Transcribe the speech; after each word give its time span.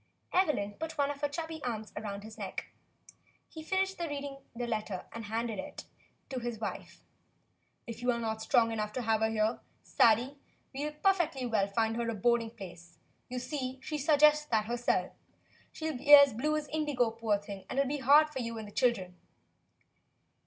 Evelyn 0.33 0.73
put 0.79 0.97
one 0.97 1.11
of 1.11 1.21
her 1.21 1.29
chubby 1.29 1.61
arms 1.63 1.93
around 1.95 2.23
his 2.23 2.35
neck. 2.35 2.71
He 3.47 3.61
finished 3.61 3.99
reading 3.99 4.39
the 4.55 4.65
letter 4.65 5.05
and 5.11 5.25
handed 5.25 5.59
it 5.59 5.85
to 6.29 6.39
his 6.39 6.57
wife. 6.57 7.03
"If 7.85 8.01
you 8.01 8.11
are 8.11 8.17
not 8.19 8.41
strong 8.41 8.71
enough 8.71 8.93
to 8.93 9.03
have 9.03 9.21
her 9.21 9.29
here, 9.29 9.59
Sadie, 9.83 10.39
we 10.73 10.85
can 10.89 10.95
perfectly 11.03 11.45
well 11.45 11.67
find 11.67 11.95
her 11.97 12.09
a 12.09 12.15
boarding 12.15 12.49
place. 12.49 12.97
You 13.29 13.37
see, 13.37 13.77
she 13.83 13.99
suggests 13.99 14.45
that 14.47 14.65
herself. 14.65 15.13
She'll 15.71 15.95
be 15.97 16.11
as 16.15 16.33
blue 16.33 16.57
as 16.57 16.67
indigo, 16.69 17.11
poor 17.11 17.37
thing, 17.37 17.65
and 17.69 17.77
it 17.77 17.83
'11 17.85 17.87
be 17.89 17.97
too 17.99 18.03
hard 18.05 18.29
for 18.31 18.39
you 18.39 18.57
and 18.57 18.67
the 18.67 18.71
children." 18.73 19.17